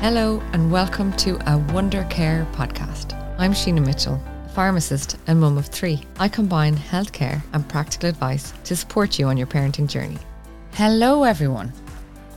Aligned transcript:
Hello, 0.00 0.40
and 0.52 0.70
welcome 0.70 1.12
to 1.14 1.36
a 1.50 1.58
Wonder 1.72 2.04
Care 2.04 2.46
podcast. 2.52 3.14
I'm 3.36 3.52
Sheena 3.52 3.84
Mitchell, 3.84 4.22
a 4.46 4.48
pharmacist 4.48 5.16
and 5.26 5.40
mum 5.40 5.58
of 5.58 5.66
three. 5.66 6.04
I 6.20 6.28
combine 6.28 6.76
healthcare 6.76 7.42
and 7.52 7.68
practical 7.68 8.08
advice 8.08 8.52
to 8.62 8.76
support 8.76 9.18
you 9.18 9.26
on 9.26 9.36
your 9.36 9.48
parenting 9.48 9.88
journey. 9.88 10.18
Hello, 10.74 11.24
everyone. 11.24 11.72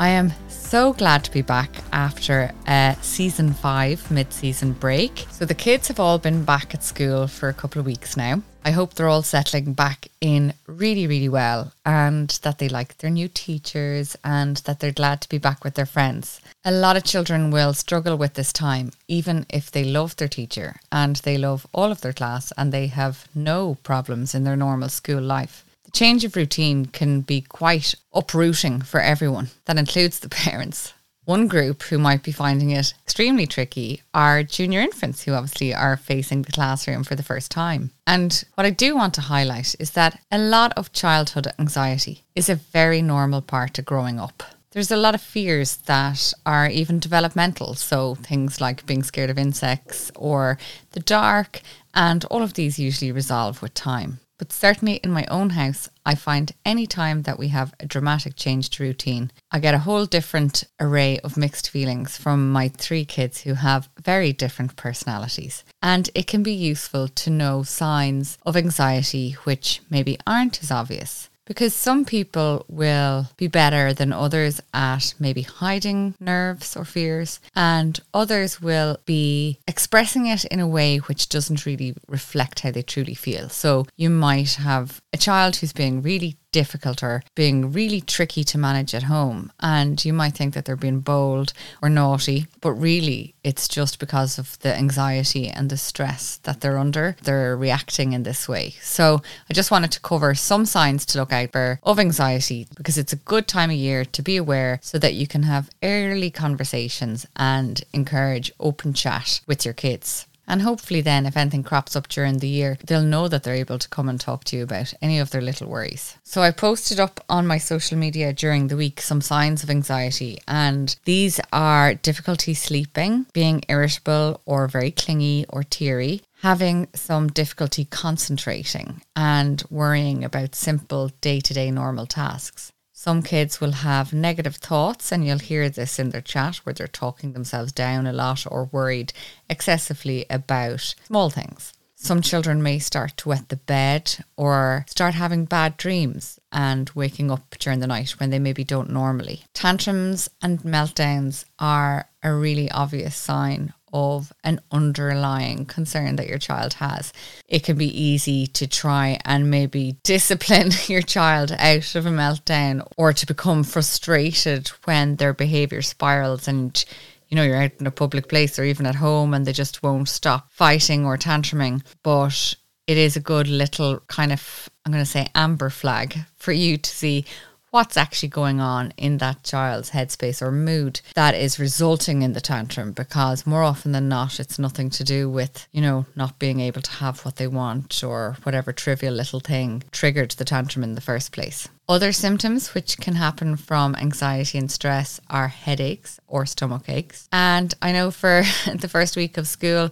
I 0.02 0.08
am 0.08 0.34
so 0.48 0.94
glad 0.94 1.24
to 1.26 1.32
be 1.32 1.44
back 1.44 1.70
after 1.94 2.52
a 2.66 2.98
season 3.04 3.54
five 3.54 4.10
mid 4.10 4.34
season 4.34 4.72
break. 4.74 5.28
So, 5.30 5.46
the 5.46 5.54
kids 5.54 5.90
have 5.90 6.00
all 6.00 6.18
been 6.18 6.44
back 6.44 6.74
at 6.74 6.84
school 6.84 7.28
for 7.28 7.50
a 7.50 7.54
couple 7.54 7.80
of 7.80 7.86
weeks 7.86 8.18
now. 8.18 8.42
I 8.66 8.72
hope 8.72 8.96
they're 8.96 9.08
all 9.08 9.22
settling 9.22 9.74
back 9.74 10.08
in 10.20 10.56
really, 10.66 11.06
really 11.06 11.30
well 11.30 11.74
and 11.86 12.30
that 12.42 12.58
they 12.58 12.68
like 12.68 12.98
their 12.98 13.12
new 13.12 13.28
teachers 13.28 14.18
and 14.24 14.58
that 14.66 14.80
they're 14.80 14.92
glad 14.92 15.22
to 15.22 15.30
be 15.30 15.38
back 15.38 15.64
with 15.64 15.76
their 15.76 15.86
friends. 15.86 16.42
A 16.66 16.72
lot 16.72 16.98
of 16.98 17.04
children 17.04 17.52
will 17.52 17.76
struggle 17.76 18.18
with 18.18 18.34
this 18.34 18.52
time, 18.52 18.94
even 19.08 19.46
if 19.50 19.70
they 19.70 19.84
love 19.84 20.16
their 20.16 20.28
teacher 20.28 20.80
and 20.92 21.18
they 21.18 21.38
love 21.38 21.68
all 21.74 21.92
of 21.92 22.02
their 22.02 22.14
class 22.14 22.52
and 22.58 22.72
they 22.72 22.88
have 22.88 23.28
no 23.36 23.78
problems 23.84 24.34
in 24.34 24.46
their 24.46 24.56
normal 24.56 24.90
school 24.90 25.22
life. 25.22 25.64
Change 25.94 26.24
of 26.24 26.36
routine 26.36 26.86
can 26.86 27.22
be 27.22 27.42
quite 27.42 27.96
uprooting 28.14 28.82
for 28.82 29.02
everyone. 29.02 29.50
That 29.66 29.78
includes 29.78 30.20
the 30.20 30.30
parents. 30.30 30.94
One 31.26 31.48
group 31.48 31.84
who 31.84 32.00
might 32.00 32.24
be 32.24 32.32
finding 32.32 32.72
it 32.72 32.94
extremely 33.04 33.46
tricky 33.46 34.02
are 34.14 34.42
junior 34.42 34.80
infants 34.82 35.24
who 35.24 35.34
obviously 35.34 35.74
are 35.74 35.96
facing 35.96 36.42
the 36.42 36.52
classroom 36.52 37.04
for 37.04 37.16
the 37.16 37.24
first 37.24 37.52
time. 37.52 37.92
And 38.08 38.44
what 38.56 38.66
I 38.66 38.72
do 38.72 38.96
want 38.96 39.14
to 39.16 39.22
highlight 39.22 39.76
is 39.80 39.92
that 39.92 40.20
a 40.32 40.40
lot 40.40 40.74
of 40.76 40.92
childhood 40.94 41.48
anxiety 41.60 42.24
is 42.36 42.50
a 42.50 42.56
very 42.56 43.02
normal 43.02 43.42
part 43.42 43.78
of 43.78 43.86
growing 43.86 44.20
up. 44.20 44.44
There's 44.72 44.92
a 44.92 44.98
lot 44.98 45.16
of 45.16 45.22
fears 45.22 45.76
that 45.86 46.34
are 46.46 46.68
even 46.70 47.00
developmental. 47.00 47.76
So 47.76 48.16
things 48.16 48.60
like 48.62 48.86
being 48.86 49.04
scared 49.04 49.30
of 49.30 49.38
insects 49.38 50.12
or 50.16 50.58
the 50.92 51.02
dark, 51.02 51.62
and 51.94 52.26
all 52.26 52.42
of 52.42 52.54
these 52.54 52.80
usually 52.80 53.12
resolve 53.12 53.62
with 53.62 53.74
time. 53.74 54.20
But 54.42 54.52
certainly 54.52 54.96
in 55.04 55.12
my 55.12 55.26
own 55.28 55.52
house, 55.52 55.88
I 56.04 56.16
find 56.16 56.52
any 56.66 56.88
time 56.88 57.22
that 57.24 57.38
we 57.38 57.50
have 57.50 57.76
a 57.80 57.86
dramatic 57.86 58.36
change 58.36 58.72
to 58.72 58.84
routine, 58.84 59.32
I 59.52 59.60
get 59.60 59.76
a 59.76 59.86
whole 59.86 60.08
different 60.08 60.64
array 60.80 61.20
of 61.20 61.38
mixed 61.38 61.70
feelings 61.70 62.18
from 62.18 62.52
my 62.52 62.70
three 62.70 63.06
kids 63.06 63.42
who 63.42 63.54
have 63.54 63.90
very 64.02 64.34
different 64.34 64.76
personalities. 64.76 65.64
And 65.84 66.10
it 66.16 66.26
can 66.26 66.42
be 66.42 66.54
useful 66.54 67.08
to 67.08 67.30
know 67.30 67.62
signs 67.62 68.40
of 68.44 68.58
anxiety 68.58 69.34
which 69.44 69.82
maybe 69.92 70.18
aren't 70.26 70.64
as 70.64 70.72
obvious 70.72 71.30
because 71.46 71.74
some 71.74 72.06
people 72.06 72.66
will 72.70 73.28
be 73.38 73.48
better 73.48 73.94
than 73.94 74.14
others 74.14 74.62
at 74.74 75.14
maybe 75.20 75.42
hiding 75.42 76.16
nerves 76.20 76.76
or 76.76 76.86
fears, 76.86 77.40
and 77.56 78.00
others 78.14 78.62
will 78.62 78.98
be 79.06 79.60
expressing 79.68 80.28
it 80.28 80.46
in 80.46 80.60
a 80.60 80.68
way 80.68 80.98
which 80.98 81.30
doesn't 81.30 81.66
really 81.66 81.96
reflect 82.08 82.62
how 82.62 82.72
they 82.72 82.82
truly 82.82 83.16
feel. 83.16 83.50
So 83.50 83.86
you 83.98 84.10
might 84.10 84.54
have 84.56 85.02
a 85.14 85.18
child 85.18 85.58
who's 85.58 85.74
being 85.74 86.02
really 86.02 86.38
difficult 86.52 87.04
or 87.04 87.24
being 87.36 87.72
really 87.72 88.02
tricky 88.02 88.44
to 88.44 88.58
manage 88.58 88.94
at 88.94 89.04
home. 89.04 89.52
And 89.60 90.04
you 90.04 90.14
might 90.14 90.34
think 90.36 90.54
that 90.54 90.66
they're 90.66 90.76
being 90.76 91.00
bold 91.00 91.54
or 91.82 91.90
naughty, 91.90 92.48
but 92.62 92.74
really 92.74 93.34
it's 93.44 93.68
just 93.68 94.00
because 94.00 94.38
of 94.38 94.60
the 94.60 94.76
anxiety 94.76 95.48
and 95.48 95.70
the 95.70 95.78
stress 95.78 96.38
that 96.44 96.62
they're 96.62 96.78
under. 96.78 97.16
They're 97.24 97.58
reacting 97.58 98.14
in 98.14 98.24
this 98.24 98.48
way. 98.48 98.76
So 98.82 99.22
I 99.50 99.54
just 99.54 99.72
wanted 99.72 99.92
to 99.94 100.00
cover 100.00 100.36
some 100.36 100.66
signs 100.66 101.06
to 101.08 101.20
look 101.20 101.32
out 101.32 101.52
for 101.52 101.80
of 101.84 102.00
anxiety 102.00 102.68
because 102.76 102.98
it's 102.98 103.14
a 103.14 103.18
good 103.18 103.48
time 103.48 103.70
of 103.70 103.76
year 103.76 104.06
to 104.06 104.22
be 104.22 104.38
aware 104.38 104.80
so 104.82 105.00
that 105.00 105.14
you 105.14 105.28
can 105.28 105.44
have 105.44 105.70
early 105.82 106.30
conversations 106.30 107.26
and 107.36 107.84
encourage 107.94 108.52
open 108.60 108.94
chat 108.94 109.42
with 109.48 109.66
your 109.66 109.74
kids. 109.74 110.28
And 110.52 110.64
hopefully, 110.64 111.00
then, 111.00 111.26
if 111.26 111.38
anything 111.38 111.64
crops 111.64 111.96
up 111.96 112.10
during 112.10 112.40
the 112.40 112.50
year, 112.50 112.78
they'll 112.86 113.04
know 113.04 113.30
that 113.30 113.44
they're 113.44 113.56
able 113.56 113.80
to 113.80 113.88
come 113.88 114.10
and 114.10 114.20
talk 114.20 114.44
to 114.44 114.58
you 114.58 114.64
about 114.64 114.94
any 115.02 115.18
of 115.18 115.30
their 115.30 115.42
little 115.42 115.70
worries. 115.70 116.18
So, 116.24 116.42
I 116.42 116.52
posted 116.52 117.00
up 117.00 117.24
on 117.30 117.48
my 117.48 117.58
social 117.58 117.98
media 117.98 118.34
during 118.34 118.68
the 118.68 118.76
week 118.76 119.00
some 119.00 119.22
signs 119.22 119.64
of 119.64 119.70
anxiety, 119.70 120.40
and 120.50 120.94
these 121.06 121.40
are 121.54 121.94
difficulty 121.94 122.54
sleeping, 122.54 123.28
being 123.32 123.64
irritable 123.70 124.42
or 124.46 124.68
very 124.68 124.92
clingy 124.92 125.46
or 125.48 125.64
teary, 125.64 126.22
having 126.42 126.90
some 126.94 127.30
difficulty 127.30 127.86
concentrating, 127.86 129.02
and 129.16 129.64
worrying 129.70 130.22
about 130.26 130.54
simple 130.54 131.12
day 131.22 131.40
to 131.40 131.54
day 131.54 131.72
normal 131.72 132.06
tasks. 132.06 132.74
Some 133.04 133.24
kids 133.24 133.60
will 133.60 133.72
have 133.72 134.14
negative 134.14 134.58
thoughts, 134.58 135.12
and 135.12 135.26
you'll 135.26 135.40
hear 135.40 135.70
this 135.70 135.98
in 135.98 136.12
their 136.12 136.22
chat 136.22 136.58
where 136.58 136.72
they're 136.74 136.86
talking 136.86 137.34
themselves 137.34 137.72
down 137.72 138.06
a 138.06 138.14
lot 138.14 138.46
or 138.46 138.66
worried 138.66 139.12
excessively 139.50 140.28
about 140.30 140.94
small 141.08 141.32
things. 141.32 141.74
Some 141.96 142.22
children 142.22 142.62
may 142.62 142.78
start 142.78 143.18
to 143.18 143.30
wet 143.30 143.50
the 143.50 143.56
bed 143.56 144.24
or 144.38 144.86
start 144.88 145.16
having 145.16 145.46
bad 145.46 145.78
dreams 145.78 146.40
and 146.52 146.92
waking 146.94 147.32
up 147.32 147.56
during 147.58 147.80
the 147.80 147.88
night 147.88 148.20
when 148.20 148.30
they 148.30 148.38
maybe 148.38 148.64
don't 148.64 148.92
normally. 148.92 149.46
Tantrums 149.56 150.30
and 150.40 150.60
meltdowns 150.60 151.46
are 151.58 152.08
a 152.22 152.32
really 152.32 152.70
obvious 152.70 153.16
sign 153.16 153.74
of 153.94 154.34
an 154.44 154.60
underlying 154.72 155.66
concern 155.66 156.16
that 156.16 156.28
your 156.28 156.38
child 156.38 156.74
has. 156.76 157.14
It 157.48 157.64
can 157.64 157.78
be 157.78 158.02
easy 158.02 158.48
to 158.48 158.68
try 158.68 159.20
and 159.26 159.52
maybe 159.52 159.98
discipline 160.04 160.72
your 160.88 161.02
child 161.02 161.52
out 161.52 161.96
of 161.96 162.06
a 162.06 162.10
meltdown 162.10 162.86
or 162.98 163.14
to 163.14 163.26
become 163.26 163.64
frustrated 163.64 164.70
when 164.86 165.16
their 165.16 165.34
behavior 165.34 165.82
spirals 165.82 166.48
and 166.48 166.84
you 167.32 167.36
know, 167.38 167.44
you're 167.44 167.64
out 167.64 167.72
in 167.80 167.88
a 167.88 167.92
public 167.92 168.28
place 168.28 168.60
or 168.60 168.66
even 168.66 168.86
at 168.86 168.96
home 168.96 169.34
and 169.34 169.46
they 169.46 169.54
just 169.54 169.82
won't 169.82 170.10
stop 170.10 170.52
fighting 170.52 171.06
or 171.06 171.18
tantruming. 171.18 171.82
But 172.04 172.56
it 172.88 172.98
is 172.98 173.16
a 173.16 173.22
good 173.22 173.48
little 173.48 174.02
kind 174.08 174.34
of, 174.34 174.70
I'm 174.86 174.92
going 174.92 175.04
to 175.04 175.10
say, 175.10 175.30
amber 175.34 175.70
flag 175.70 176.18
for 176.36 176.52
you 176.52 176.78
to 176.78 176.90
see 176.90 177.26
what's 177.72 177.96
actually 177.96 178.28
going 178.28 178.60
on 178.60 178.94
in 178.98 179.18
that 179.18 179.44
child's 179.44 179.92
headspace 179.92 180.42
or 180.42 180.52
mood 180.52 181.00
that 181.16 181.34
is 181.34 181.58
resulting 181.58 182.22
in 182.22 182.34
the 182.34 182.42
tantrum 182.42 182.92
because 182.92 183.48
more 183.48 183.64
often 183.64 183.94
than 183.94 184.10
not 184.10 184.40
it's 184.40 184.60
nothing 184.60 184.90
to 184.90 185.04
do 185.06 185.30
with 185.30 185.68
you 185.72 185.82
know 185.82 186.06
not 186.16 186.38
being 186.38 186.60
able 186.60 186.82
to 186.82 186.92
have 186.92 187.24
what 187.26 187.38
they 187.38 187.48
want 187.48 188.04
or 188.04 188.36
whatever 188.44 188.74
trivial 188.74 189.14
little 189.14 189.40
thing 189.40 189.82
triggered 189.92 190.32
the 190.32 190.46
tantrum 190.46 190.84
in 190.84 190.96
the 190.96 191.02
first 191.02 191.32
place 191.32 191.70
other 191.88 192.12
symptoms 192.12 192.74
which 192.74 192.98
can 192.98 193.16
happen 193.16 193.56
from 193.56 193.96
anxiety 193.96 194.58
and 194.58 194.70
stress 194.70 195.22
are 195.30 195.48
headaches 195.48 196.20
or 196.28 196.46
stomach 196.46 196.90
aches 196.90 197.30
and 197.32 197.74
i 197.82 197.92
know 197.92 198.12
for 198.12 198.44
the 198.76 198.90
first 198.90 199.16
week 199.16 199.38
of 199.38 199.48
school 199.48 199.90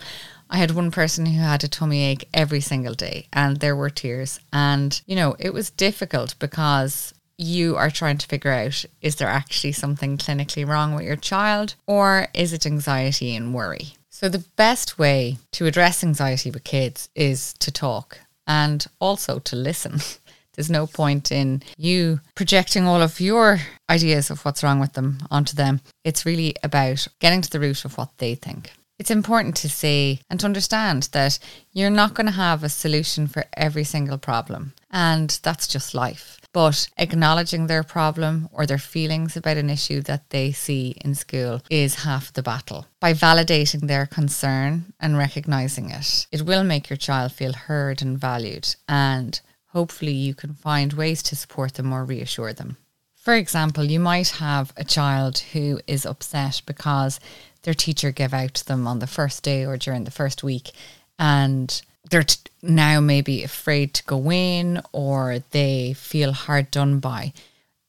I 0.52 0.58
had 0.58 0.72
one 0.72 0.90
person 0.90 1.28
who 1.28 1.40
had 1.40 1.64
a 1.64 1.68
tummy 1.68 2.04
ache 2.04 2.28
every 2.34 2.60
single 2.60 2.96
day, 2.96 3.28
and 3.32 3.58
there 3.58 3.76
were 3.76 3.92
tears. 3.92 4.40
And, 4.52 5.00
you 5.06 5.16
know, 5.16 5.36
it 5.38 5.54
was 5.54 5.70
difficult 5.70 6.34
because 6.40 7.14
you 7.40 7.78
are 7.78 7.90
trying 7.90 8.18
to 8.18 8.28
figure 8.28 8.52
out 8.52 8.84
is 9.02 9.16
there 9.16 9.30
actually 9.30 9.72
something 9.72 10.18
clinically 10.18 10.68
wrong 10.68 10.94
with 10.94 11.06
your 11.06 11.16
child 11.16 11.76
or 11.88 12.28
is 12.34 12.52
it 12.52 12.66
anxiety 12.66 13.36
and 13.36 13.54
worry? 13.54 13.94
So, 14.10 14.28
the 14.28 14.44
best 14.58 15.00
way 15.00 15.38
to 15.54 15.66
address 15.66 16.04
anxiety 16.04 16.52
with 16.52 16.66
kids 16.66 17.10
is 17.16 17.54
to 17.60 17.72
talk 17.72 18.20
and 18.46 18.86
also 19.00 19.40
to 19.40 19.56
listen. 19.56 20.02
There's 20.56 20.70
no 20.70 20.88
point 20.88 21.32
in 21.32 21.64
you 21.78 22.20
projecting 22.36 22.86
all 22.86 23.02
of 23.02 23.22
your 23.22 23.62
ideas 23.90 24.30
of 24.30 24.44
what's 24.44 24.62
wrong 24.62 24.82
with 24.82 24.92
them 24.92 25.20
onto 25.32 25.56
them. 25.56 25.80
It's 26.04 26.26
really 26.26 26.56
about 26.64 27.08
getting 27.20 27.42
to 27.42 27.50
the 27.50 27.62
root 27.62 27.86
of 27.86 27.98
what 27.98 28.10
they 28.18 28.36
think. 28.36 28.74
It's 28.98 29.12
important 29.12 29.56
to 29.58 29.70
say 29.70 30.20
and 30.30 30.38
to 30.42 30.46
understand 30.46 31.04
that 31.14 31.40
you're 31.72 31.90
not 31.90 32.14
going 32.14 32.26
to 32.26 32.34
have 32.34 32.62
a 32.62 32.70
solution 32.70 33.28
for 33.28 33.46
every 33.56 33.86
single 33.86 34.18
problem. 34.18 34.74
And 34.92 35.40
that's 35.42 35.68
just 35.68 35.94
life. 35.94 36.39
But 36.52 36.90
acknowledging 36.98 37.68
their 37.68 37.84
problem 37.84 38.50
or 38.52 38.66
their 38.66 38.80
feelings 38.80 39.38
about 39.38 39.58
an 39.58 39.70
issue 39.70 40.02
that 40.02 40.30
they 40.30 40.52
see 40.52 40.96
in 41.02 41.14
school 41.16 41.62
is 41.70 42.04
half 42.04 42.34
the 42.34 42.42
battle. 42.42 42.88
By 43.00 43.14
validating 43.14 43.88
their 43.88 44.06
concern 44.06 44.94
and 45.00 45.18
recognizing 45.18 45.92
it, 45.92 46.28
it 46.32 46.42
will 46.42 46.64
make 46.64 46.90
your 46.90 46.98
child 46.98 47.34
feel 47.34 47.54
heard 47.54 48.02
and 48.02 48.18
valued. 48.18 48.76
And 48.88 49.40
hopefully, 49.68 50.14
you 50.14 50.34
can 50.34 50.54
find 50.54 50.94
ways 50.94 51.22
to 51.24 51.36
support 51.36 51.76
them 51.76 51.94
or 51.94 52.04
reassure 52.04 52.54
them. 52.54 52.78
For 53.16 53.36
example, 53.36 53.84
you 53.84 54.00
might 54.00 54.30
have 54.30 54.74
a 54.76 54.84
child 54.84 55.40
who 55.54 55.82
is 55.86 56.06
upset 56.06 56.62
because 56.66 57.20
their 57.62 57.74
teacher 57.74 58.12
gave 58.12 58.34
out 58.34 58.56
to 58.56 58.66
them 58.66 58.88
on 58.88 59.00
the 59.00 59.08
first 59.08 59.44
day 59.44 59.66
or 59.66 59.78
during 59.78 60.06
the 60.06 60.12
first 60.12 60.42
week 60.42 60.72
and 61.20 61.82
they're 62.10 62.24
t- 62.24 62.38
now 62.62 63.00
maybe 63.00 63.44
afraid 63.44 63.94
to 63.96 64.04
go 64.04 64.32
in 64.32 64.82
or 64.92 65.40
they 65.52 65.94
feel 65.94 66.34
hard 66.34 66.72
done 66.72 67.00
by. 67.00 67.34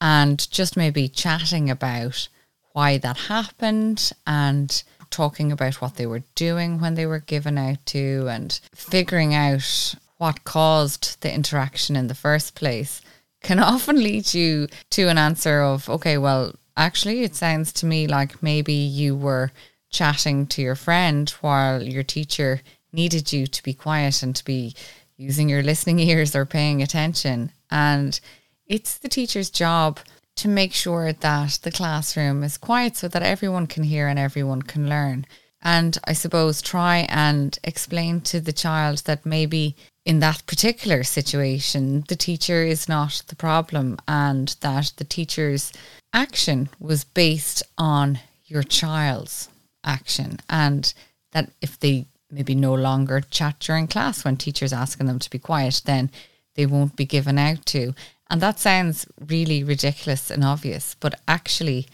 And 0.01 0.51
just 0.51 0.77
maybe 0.77 1.09
chatting 1.09 1.69
about 1.69 2.29
why 2.73 2.99
that 2.99 3.17
happened 3.17 4.13
and 4.27 4.83
talking 5.11 5.51
about 5.53 5.81
what 5.81 5.97
they 5.97 6.07
were 6.07 6.23
doing 6.35 6.81
when 6.81 6.95
they 6.95 7.07
were 7.07 7.19
given 7.19 7.59
out 7.59 7.85
to 7.85 8.27
and 8.31 8.61
figuring 8.75 9.35
out 9.35 9.95
what 10.19 10.45
caused 10.45 11.21
the 11.21 11.33
interaction 11.33 11.97
in 11.97 12.07
the 12.07 12.15
first 12.15 12.55
place 12.55 13.03
can 13.43 13.59
often 13.73 13.97
lead 13.97 14.33
you 14.33 14.69
to 14.91 15.09
an 15.09 15.19
answer 15.19 15.63
of 15.63 15.89
okay 15.89 16.17
well 16.17 16.55
actually 16.77 17.23
it 17.23 17.35
sounds 17.35 17.73
to 17.73 17.87
me 17.87 18.07
like 18.07 18.43
maybe 18.43 18.73
you 18.73 19.17
were 19.17 19.51
chatting 19.91 20.47
to 20.47 20.63
your 20.63 20.77
friend 20.77 21.31
while 21.41 21.83
your 21.83 22.05
teacher 22.05 22.61
needed 22.93 23.33
you 23.33 23.47
to 23.47 23.63
be 23.63 23.75
quiet 23.75 24.23
and 24.23 24.35
to 24.37 24.45
be 24.45 24.75
using 25.17 25.49
your 25.49 25.63
listening 25.63 25.99
ears 25.99 26.35
or 26.35 26.47
paying 26.47 26.83
attention. 26.83 27.53
And 27.71 28.19
it's 28.67 28.99
the 28.99 29.09
teacher's 29.09 29.51
job 29.51 30.01
to 30.37 30.49
make 30.49 30.73
sure 30.73 31.13
that 31.13 31.59
the 31.63 31.71
classroom 31.71 32.43
is 32.43 32.57
quiet 32.57 32.97
so 32.97 33.09
that 33.09 33.23
everyone 33.23 33.67
can 33.67 33.83
hear 33.83 34.09
and 34.09 34.19
everyone 34.19 34.63
can 34.63 34.89
learn. 34.89 35.27
And 35.63 35.99
I 36.05 36.15
suppose 36.15 36.63
try 36.63 37.07
and 37.11 37.59
explain 37.63 38.23
to 38.23 38.41
the 38.41 38.53
child 38.53 38.99
that 39.05 39.27
maybe 39.27 39.77
in 40.07 40.21
that 40.21 40.47
particular 40.47 41.05
situation, 41.05 42.05
the 42.09 42.17
teacher 42.17 42.63
is 42.63 42.89
not 42.89 43.23
the 43.29 43.37
problem 43.37 43.99
and 44.09 44.57
that 44.61 44.95
the 44.97 45.05
teacher's 45.05 45.73
action 46.15 46.71
was 46.79 47.05
based 47.05 47.63
on 47.77 48.21
your 48.47 48.63
child's 48.63 49.49
action. 49.85 50.39
And 50.49 50.93
that 51.33 51.51
if 51.61 51.79
they 51.79 52.07
maybe 52.31 52.55
no 52.55 52.75
longer 52.75 53.21
chat 53.21 53.59
during 53.61 53.87
class 53.87 54.25
when 54.25 54.37
teachers 54.37 54.73
asking 54.73 55.07
them 55.07 55.19
to 55.19 55.31
be 55.31 55.39
quiet, 55.39 55.83
then 55.85 56.11
they 56.55 56.67
won't 56.67 56.97
be 56.97 57.05
given 57.05 57.39
out 57.39 57.65
to. 57.67 57.95
And 58.31 58.41
that 58.41 58.59
sounds 58.59 59.07
really 59.19 59.65
ridiculous 59.65 60.31
and 60.31 60.45
obvious, 60.45 60.95
but 61.01 61.21
actually, 61.27 61.89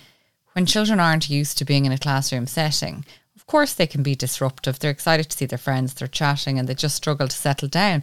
when 0.52 0.66
children 0.66 1.00
aren't 1.00 1.30
used 1.30 1.58
to 1.58 1.64
being 1.64 1.86
in 1.86 1.92
a 1.92 1.98
classroom 1.98 2.46
setting, 2.46 3.04
of 3.34 3.46
course 3.46 3.72
they 3.72 3.86
can 3.86 4.02
be 4.02 4.14
disruptive. 4.14 4.78
They're 4.78 4.90
excited 4.90 5.30
to 5.30 5.36
see 5.36 5.46
their 5.46 5.58
friends, 5.58 5.94
they're 5.94 6.08
chatting, 6.08 6.58
and 6.58 6.68
they 6.68 6.74
just 6.74 6.96
struggle 6.96 7.28
to 7.28 7.36
settle 7.36 7.68
down. 7.68 8.02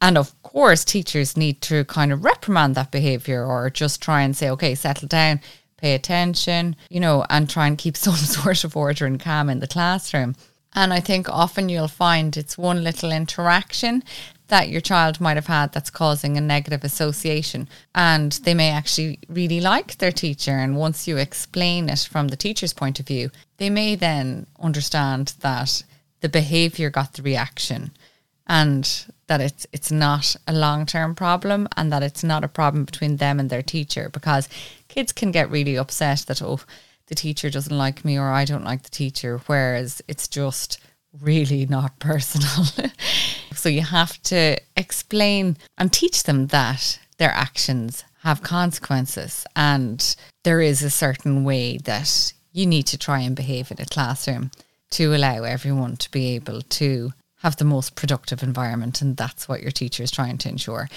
And 0.00 0.18
of 0.18 0.40
course, 0.42 0.84
teachers 0.84 1.36
need 1.36 1.62
to 1.62 1.84
kind 1.84 2.12
of 2.12 2.24
reprimand 2.24 2.74
that 2.74 2.90
behavior 2.90 3.44
or 3.44 3.70
just 3.70 4.02
try 4.02 4.22
and 4.22 4.36
say, 4.36 4.50
okay, 4.50 4.74
settle 4.74 5.06
down, 5.06 5.40
pay 5.76 5.94
attention, 5.94 6.76
you 6.90 6.98
know, 6.98 7.24
and 7.30 7.48
try 7.48 7.66
and 7.68 7.78
keep 7.78 7.96
some 7.98 8.16
sort 8.16 8.64
of 8.64 8.76
order 8.76 9.06
and 9.06 9.20
calm 9.20 9.48
in 9.48 9.60
the 9.60 9.68
classroom. 9.68 10.34
And 10.74 10.92
I 10.92 11.00
think 11.00 11.28
often 11.28 11.68
you'll 11.68 11.88
find 11.88 12.36
it's 12.36 12.56
one 12.56 12.82
little 12.82 13.12
interaction 13.12 14.02
that 14.48 14.68
your 14.68 14.80
child 14.80 15.20
might 15.20 15.36
have 15.36 15.46
had 15.46 15.72
that's 15.72 15.90
causing 15.90 16.36
a 16.36 16.40
negative 16.40 16.84
association. 16.84 17.68
And 17.94 18.32
they 18.44 18.54
may 18.54 18.70
actually 18.70 19.18
really 19.28 19.60
like 19.60 19.98
their 19.98 20.12
teacher. 20.12 20.52
And 20.52 20.76
once 20.76 21.06
you 21.06 21.16
explain 21.16 21.88
it 21.88 22.08
from 22.10 22.28
the 22.28 22.36
teacher's 22.36 22.72
point 22.72 23.00
of 23.00 23.06
view, 23.06 23.30
they 23.58 23.70
may 23.70 23.94
then 23.94 24.46
understand 24.60 25.34
that 25.40 25.82
the 26.20 26.28
behavior 26.28 26.90
got 26.90 27.14
the 27.14 27.22
reaction 27.22 27.92
and 28.46 29.06
that 29.26 29.40
it's 29.40 29.66
it's 29.72 29.90
not 29.90 30.36
a 30.46 30.52
long-term 30.52 31.14
problem 31.14 31.68
and 31.76 31.92
that 31.92 32.02
it's 32.02 32.24
not 32.24 32.44
a 32.44 32.48
problem 32.48 32.84
between 32.84 33.16
them 33.16 33.40
and 33.40 33.50
their 33.50 33.62
teacher 33.62 34.08
because 34.08 34.48
kids 34.88 35.12
can 35.12 35.30
get 35.30 35.50
really 35.50 35.76
upset 35.76 36.18
that 36.26 36.42
oh 36.42 36.60
the 37.06 37.14
teacher 37.14 37.50
doesn't 37.50 37.76
like 37.76 38.04
me 38.04 38.18
or 38.18 38.30
I 38.30 38.44
don't 38.44 38.64
like 38.64 38.82
the 38.82 38.90
teacher, 38.90 39.40
whereas 39.46 40.02
it's 40.08 40.28
just 40.28 40.80
really 41.20 41.66
not 41.66 41.98
personal. 41.98 42.66
so 43.54 43.68
you 43.68 43.82
have 43.82 44.20
to 44.24 44.56
explain 44.76 45.56
and 45.78 45.92
teach 45.92 46.24
them 46.24 46.48
that 46.48 46.98
their 47.18 47.30
actions 47.30 48.04
have 48.22 48.42
consequences 48.42 49.44
and 49.56 50.16
there 50.44 50.60
is 50.60 50.82
a 50.82 50.90
certain 50.90 51.44
way 51.44 51.76
that 51.78 52.32
you 52.52 52.66
need 52.66 52.86
to 52.86 52.98
try 52.98 53.20
and 53.20 53.34
behave 53.34 53.70
in 53.70 53.80
a 53.80 53.86
classroom 53.86 54.50
to 54.90 55.14
allow 55.14 55.42
everyone 55.42 55.96
to 55.96 56.10
be 56.10 56.34
able 56.34 56.60
to 56.62 57.12
have 57.38 57.56
the 57.56 57.64
most 57.64 57.96
productive 57.96 58.42
environment 58.42 59.02
and 59.02 59.16
that's 59.16 59.48
what 59.48 59.60
your 59.60 59.70
teacher 59.70 60.02
is 60.02 60.10
trying 60.10 60.38
to 60.38 60.48
ensure 60.48 60.88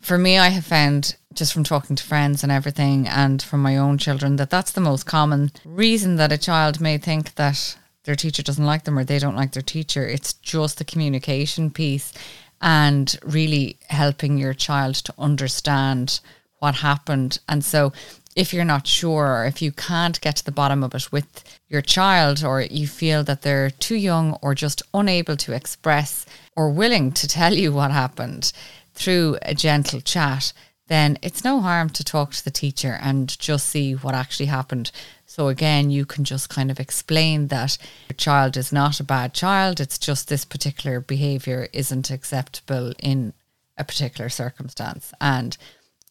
for 0.00 0.18
me, 0.18 0.38
I 0.38 0.48
have 0.48 0.66
found 0.66 1.16
just 1.34 1.52
from 1.52 1.64
talking 1.64 1.96
to 1.96 2.02
friends 2.02 2.42
and 2.42 2.50
everything, 2.50 3.06
and 3.06 3.40
from 3.40 3.62
my 3.62 3.76
own 3.76 3.96
children, 3.96 4.36
that 4.36 4.50
that's 4.50 4.72
the 4.72 4.80
most 4.80 5.06
common 5.06 5.52
reason 5.64 6.16
that 6.16 6.32
a 6.32 6.38
child 6.38 6.80
may 6.80 6.98
think 6.98 7.34
that 7.36 7.76
their 8.04 8.16
teacher 8.16 8.42
doesn't 8.42 8.64
like 8.66 8.84
them 8.84 8.98
or 8.98 9.04
they 9.04 9.18
don't 9.18 9.36
like 9.36 9.52
their 9.52 9.62
teacher. 9.62 10.06
It's 10.06 10.32
just 10.34 10.78
the 10.78 10.84
communication 10.84 11.70
piece 11.70 12.12
and 12.60 13.16
really 13.24 13.76
helping 13.88 14.38
your 14.38 14.54
child 14.54 14.96
to 14.96 15.14
understand 15.18 16.20
what 16.58 16.76
happened. 16.76 17.38
And 17.48 17.64
so, 17.64 17.92
if 18.34 18.52
you're 18.52 18.64
not 18.64 18.86
sure, 18.86 19.44
if 19.46 19.60
you 19.60 19.72
can't 19.72 20.20
get 20.20 20.36
to 20.36 20.44
the 20.44 20.52
bottom 20.52 20.84
of 20.84 20.94
it 20.94 21.10
with 21.10 21.58
your 21.68 21.82
child, 21.82 22.44
or 22.44 22.62
you 22.62 22.86
feel 22.86 23.24
that 23.24 23.42
they're 23.42 23.70
too 23.70 23.96
young 23.96 24.34
or 24.42 24.54
just 24.54 24.82
unable 24.94 25.36
to 25.36 25.52
express 25.52 26.24
or 26.56 26.70
willing 26.70 27.10
to 27.12 27.26
tell 27.26 27.52
you 27.52 27.72
what 27.72 27.90
happened, 27.90 28.52
through 28.98 29.38
a 29.42 29.54
gentle 29.54 30.00
chat, 30.00 30.52
then 30.88 31.18
it's 31.22 31.44
no 31.44 31.60
harm 31.60 31.90
to 31.90 32.02
talk 32.02 32.32
to 32.32 32.44
the 32.44 32.50
teacher 32.50 32.98
and 33.00 33.38
just 33.38 33.68
see 33.68 33.92
what 33.92 34.14
actually 34.14 34.46
happened. 34.46 34.90
So, 35.26 35.48
again, 35.48 35.90
you 35.90 36.04
can 36.04 36.24
just 36.24 36.48
kind 36.48 36.70
of 36.70 36.80
explain 36.80 37.48
that 37.48 37.78
your 38.08 38.16
child 38.16 38.56
is 38.56 38.72
not 38.72 38.98
a 38.98 39.04
bad 39.04 39.34
child, 39.34 39.80
it's 39.80 39.98
just 39.98 40.28
this 40.28 40.44
particular 40.44 41.00
behaviour 41.00 41.68
isn't 41.72 42.10
acceptable 42.10 42.92
in 42.98 43.34
a 43.76 43.84
particular 43.84 44.28
circumstance. 44.28 45.12
And 45.20 45.56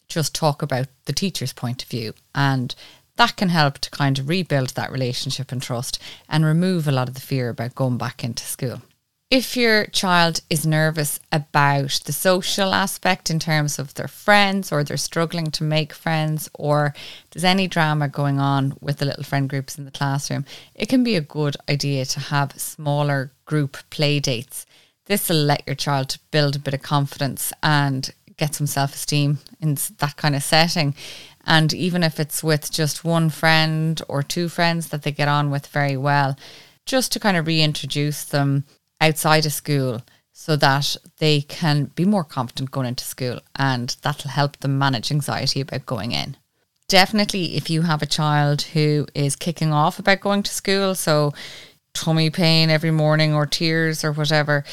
just 0.08 0.34
talk 0.34 0.62
about 0.62 0.88
the 1.06 1.14
teacher's 1.14 1.54
point 1.54 1.84
of 1.84 1.90
view. 1.90 2.14
And 2.34 2.74
that 3.18 3.36
can 3.36 3.50
help 3.50 3.80
to 3.80 3.90
kind 3.90 4.20
of 4.20 4.30
rebuild 4.30 4.70
that 4.70 4.92
relationship 4.92 5.52
and 5.52 5.62
trust 5.62 6.00
and 6.30 6.46
remove 6.46 6.88
a 6.88 6.92
lot 6.92 7.10
of 7.10 7.16
the 7.16 7.22
fear 7.22 7.50
about 7.50 7.76
going 7.76 7.98
back 7.98 8.24
into 8.24 8.44
school 8.44 8.82
if 9.30 9.58
your 9.58 9.86
child 9.88 10.40
is 10.50 10.66
nervous 10.66 11.20
about 11.34 12.00
the 12.06 12.14
social 12.14 12.74
aspect 12.74 13.30
in 13.30 13.40
terms 13.40 13.78
of 13.78 13.94
their 13.96 14.08
friends 14.08 14.72
or 14.72 14.84
they're 14.84 14.96
struggling 14.96 15.52
to 15.52 15.66
make 15.66 15.92
friends 15.92 16.50
or 16.54 16.94
there's 17.32 17.44
any 17.44 17.68
drama 17.68 18.08
going 18.08 18.40
on 18.40 18.78
with 18.80 19.00
the 19.00 19.06
little 19.06 19.26
friend 19.26 19.50
groups 19.50 19.78
in 19.78 19.84
the 19.84 19.92
classroom, 19.92 20.46
it 20.74 20.88
can 20.88 21.04
be 21.04 21.16
a 21.18 21.22
good 21.22 21.58
idea 21.70 22.06
to 22.06 22.22
have 22.22 22.58
smaller 22.58 23.32
group 23.46 23.78
play 23.90 24.22
dates. 24.22 24.66
This 25.08 25.28
will 25.28 25.44
let 25.44 25.64
your 25.68 25.76
child 25.76 26.18
build 26.32 26.56
a 26.56 26.60
bit 26.60 26.74
of 26.74 26.82
confidence 26.82 27.52
and 27.62 28.10
get 28.38 28.56
some 28.56 28.68
self 28.68 28.94
esteem 28.94 29.40
in 29.60 29.78
that 29.98 30.16
kind 30.16 30.36
of 30.36 30.44
setting. 30.44 30.96
And 31.46 31.74
even 31.74 32.02
if 32.02 32.18
it's 32.20 32.44
with 32.44 32.72
just 32.72 33.04
one 33.04 33.30
friend 33.30 34.02
or 34.08 34.24
two 34.24 34.48
friends 34.48 34.90
that 34.90 35.04
they 35.04 35.12
get 35.12 35.28
on 35.28 35.50
with 35.50 35.68
very 35.68 35.98
well, 35.98 36.38
just 36.86 37.12
to 37.12 37.20
kind 37.20 37.36
of 37.36 37.48
reintroduce 37.48 38.24
them 38.24 38.64
outside 39.00 39.46
of 39.46 39.54
school 39.54 40.02
so 40.32 40.56
that 40.56 40.96
they 41.18 41.42
can 41.42 41.86
be 41.96 42.06
more 42.06 42.24
confident 42.24 42.72
going 42.72 42.88
into 42.88 43.04
school 43.04 43.40
and 43.56 43.98
that'll 44.04 44.30
help 44.30 44.58
them 44.58 44.78
manage 44.78 45.12
anxiety 45.12 45.62
about 45.62 45.86
going 45.86 46.12
in. 46.12 46.38
Definitely, 46.88 47.58
if 47.58 47.70
you 47.70 47.82
have 47.82 48.02
a 48.02 48.06
child 48.06 48.62
who 48.62 49.08
is 49.14 49.36
kicking 49.36 49.74
off 49.74 50.00
about 50.00 50.22
going 50.22 50.44
to 50.44 50.54
school, 50.54 50.96
so 50.96 51.34
tummy 51.94 52.30
pain 52.30 52.70
every 52.70 52.92
morning 52.92 53.34
or 53.34 53.46
tears 53.46 54.04
or 54.04 54.12
whatever, 54.12 54.64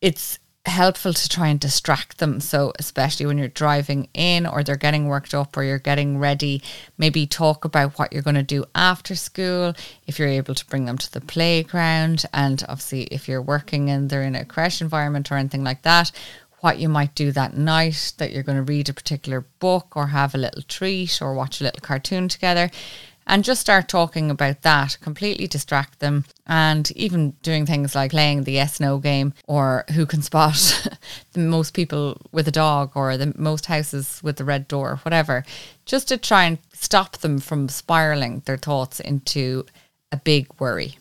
it's 0.00 0.38
helpful 0.66 1.12
to 1.12 1.28
try 1.28 1.48
and 1.48 1.60
distract 1.60 2.18
them. 2.18 2.40
So, 2.40 2.72
especially 2.78 3.26
when 3.26 3.38
you're 3.38 3.48
driving 3.48 4.08
in 4.14 4.46
or 4.46 4.62
they're 4.62 4.76
getting 4.76 5.06
worked 5.06 5.34
up 5.34 5.56
or 5.56 5.62
you're 5.62 5.78
getting 5.78 6.18
ready, 6.18 6.62
maybe 6.96 7.26
talk 7.26 7.64
about 7.64 7.98
what 7.98 8.12
you're 8.12 8.22
going 8.22 8.34
to 8.36 8.42
do 8.42 8.64
after 8.74 9.14
school. 9.14 9.74
If 10.06 10.18
you're 10.18 10.28
able 10.28 10.54
to 10.54 10.66
bring 10.66 10.86
them 10.86 10.98
to 10.98 11.12
the 11.12 11.20
playground, 11.20 12.24
and 12.32 12.64
obviously, 12.68 13.02
if 13.04 13.28
you're 13.28 13.42
working 13.42 13.90
and 13.90 14.08
they're 14.08 14.22
in 14.22 14.34
a 14.34 14.44
creche 14.44 14.80
environment 14.80 15.30
or 15.30 15.36
anything 15.36 15.64
like 15.64 15.82
that, 15.82 16.10
what 16.60 16.78
you 16.78 16.88
might 16.88 17.14
do 17.14 17.30
that 17.32 17.56
night, 17.56 18.14
that 18.16 18.32
you're 18.32 18.42
going 18.42 18.56
to 18.56 18.62
read 18.62 18.88
a 18.88 18.94
particular 18.94 19.44
book 19.58 19.92
or 19.94 20.08
have 20.08 20.34
a 20.34 20.38
little 20.38 20.62
treat 20.62 21.20
or 21.20 21.34
watch 21.34 21.60
a 21.60 21.64
little 21.64 21.80
cartoon 21.80 22.26
together 22.26 22.70
and 23.26 23.44
just 23.44 23.60
start 23.60 23.88
talking 23.88 24.30
about 24.30 24.62
that, 24.62 24.98
completely 25.00 25.46
distract 25.46 26.00
them, 26.00 26.24
and 26.46 26.90
even 26.92 27.30
doing 27.42 27.66
things 27.66 27.94
like 27.94 28.10
playing 28.10 28.44
the 28.44 28.52
yes 28.52 28.80
no 28.80 28.98
game 28.98 29.32
or 29.46 29.84
who 29.94 30.06
can 30.06 30.22
spot 30.22 30.88
the 31.32 31.40
most 31.40 31.74
people 31.74 32.20
with 32.32 32.48
a 32.48 32.52
dog 32.52 32.92
or 32.94 33.16
the 33.16 33.32
most 33.36 33.66
houses 33.66 34.20
with 34.22 34.36
the 34.36 34.44
red 34.44 34.68
door, 34.68 35.00
whatever, 35.02 35.44
just 35.84 36.08
to 36.08 36.16
try 36.16 36.44
and 36.44 36.58
stop 36.72 37.18
them 37.18 37.38
from 37.38 37.68
spiraling 37.68 38.42
their 38.44 38.56
thoughts 38.56 39.00
into 39.00 39.64
a 40.12 40.16
big 40.16 40.48
worry. 40.58 40.96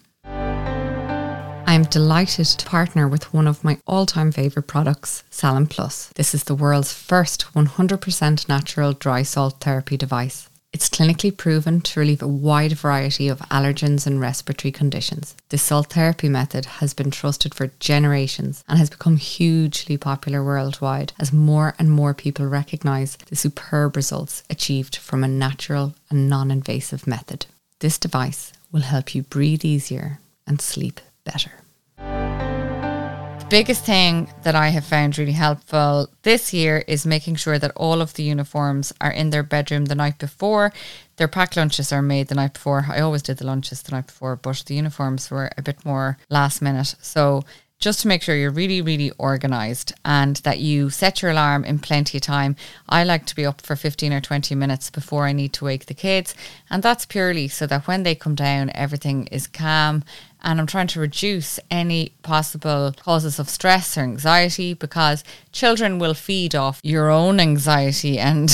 I'm 1.73 1.83
delighted 1.85 2.45
to 2.45 2.65
partner 2.67 3.07
with 3.07 3.33
one 3.33 3.47
of 3.47 3.63
my 3.63 3.79
all 3.87 4.05
time 4.05 4.31
favourite 4.31 4.67
products, 4.67 5.23
Salin 5.31 5.65
Plus. 5.65 6.11
This 6.15 6.35
is 6.35 6.43
the 6.43 6.53
world's 6.53 6.93
first 6.93 7.45
100% 7.55 8.47
natural 8.47 8.93
dry 8.93 9.23
salt 9.23 9.59
therapy 9.59 9.97
device. 9.97 10.49
It's 10.73 10.89
clinically 10.89 11.35
proven 11.35 11.81
to 11.81 11.99
relieve 11.99 12.23
a 12.23 12.27
wide 12.27 12.73
variety 12.73 13.27
of 13.27 13.39
allergens 13.51 14.07
and 14.07 14.19
respiratory 14.19 14.71
conditions. 14.71 15.35
This 15.49 15.61
salt 15.61 15.93
therapy 15.93 16.27
method 16.27 16.65
has 16.65 16.95
been 16.95 17.11
trusted 17.11 17.53
for 17.53 17.71
generations 17.79 18.63
and 18.67 18.79
has 18.79 18.89
become 18.89 19.17
hugely 19.17 19.97
popular 19.97 20.43
worldwide 20.43 21.13
as 21.19 21.31
more 21.31 21.75
and 21.77 21.91
more 21.91 22.15
people 22.15 22.47
recognise 22.47 23.17
the 23.27 23.35
superb 23.35 23.95
results 23.95 24.43
achieved 24.49 24.95
from 24.95 25.23
a 25.23 25.27
natural 25.27 25.93
and 26.09 26.27
non 26.27 26.49
invasive 26.49 27.05
method. 27.05 27.45
This 27.79 27.99
device 27.99 28.51
will 28.71 28.81
help 28.81 29.13
you 29.13 29.21
breathe 29.21 29.63
easier 29.63 30.19
and 30.47 30.59
sleep 30.59 30.99
better 31.23 31.62
biggest 33.53 33.85
thing 33.85 34.27
that 34.41 34.55
I 34.55 34.69
have 34.69 34.83
found 34.83 35.15
really 35.15 35.33
helpful 35.33 36.09
this 36.23 36.55
year 36.55 36.83
is 36.87 37.05
making 37.05 37.35
sure 37.35 37.59
that 37.59 37.71
all 37.75 38.01
of 38.01 38.15
the 38.15 38.23
uniforms 38.23 38.91
are 38.99 39.11
in 39.11 39.29
their 39.29 39.43
bedroom 39.43 39.85
the 39.85 39.93
night 39.93 40.17
before. 40.17 40.73
Their 41.17 41.27
packed 41.27 41.55
lunches 41.55 41.93
are 41.93 42.01
made 42.01 42.29
the 42.29 42.33
night 42.33 42.53
before. 42.53 42.87
I 42.89 43.01
always 43.01 43.21
did 43.21 43.37
the 43.37 43.45
lunches 43.45 43.83
the 43.83 43.91
night 43.91 44.07
before, 44.07 44.35
but 44.37 44.63
the 44.65 44.73
uniforms 44.73 45.29
were 45.29 45.51
a 45.55 45.61
bit 45.61 45.85
more 45.85 46.17
last 46.31 46.63
minute. 46.63 46.95
So 47.01 47.43
just 47.77 47.99
to 47.99 48.07
make 48.07 48.23
sure 48.23 48.35
you're 48.35 48.49
really, 48.49 48.81
really 48.81 49.11
organized 49.17 49.93
and 50.03 50.37
that 50.37 50.59
you 50.59 50.89
set 50.89 51.21
your 51.21 51.31
alarm 51.31 51.65
in 51.65 51.77
plenty 51.77 52.17
of 52.17 52.21
time. 52.21 52.55
I 52.87 53.03
like 53.03 53.25
to 53.25 53.35
be 53.35 53.45
up 53.45 53.59
for 53.59 53.75
15 53.75 54.13
or 54.13 54.21
20 54.21 54.55
minutes 54.55 54.89
before 54.89 55.25
I 55.25 55.33
need 55.33 55.51
to 55.53 55.65
wake 55.65 55.85
the 55.87 55.93
kids. 55.93 56.33
And 56.69 56.81
that's 56.81 57.05
purely 57.05 57.49
so 57.49 57.67
that 57.67 57.85
when 57.85 58.01
they 58.01 58.15
come 58.15 58.35
down, 58.35 58.71
everything 58.73 59.27
is 59.27 59.47
calm 59.47 60.05
and 60.43 60.59
I'm 60.59 60.67
trying 60.67 60.87
to 60.87 60.99
reduce 60.99 61.59
any 61.71 62.11
possible 62.21 62.93
causes 62.99 63.39
of 63.39 63.49
stress 63.49 63.97
or 63.97 64.01
anxiety 64.01 64.73
because 64.73 65.23
children 65.51 65.99
will 65.99 66.13
feed 66.13 66.53
off 66.55 66.79
your 66.83 67.09
own 67.09 67.39
anxiety. 67.39 68.19
And 68.33 68.49